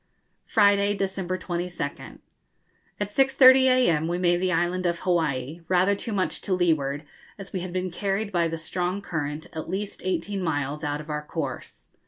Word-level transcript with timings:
Friday, 0.47 0.97
December 0.97 1.37
22nd. 1.37 2.21
At 2.99 3.09
6.30 3.09 3.55
a.m. 3.65 4.07
we 4.07 4.17
made 4.17 4.41
the 4.41 4.51
island 4.51 4.87
of 4.87 4.97
Hawaii, 5.01 5.61
rather 5.67 5.93
too 5.93 6.11
much 6.11 6.41
to 6.41 6.55
leeward, 6.55 7.03
as 7.37 7.53
we 7.53 7.59
had 7.59 7.71
been 7.71 7.91
carried 7.91 8.31
by 8.31 8.47
the 8.47 8.57
strong 8.57 9.03
current 9.03 9.45
at 9.53 9.69
least 9.69 10.01
eighteen 10.03 10.41
miles 10.41 10.83
out 10.83 11.01
of 11.01 11.11
our 11.11 11.23
course. 11.23 11.89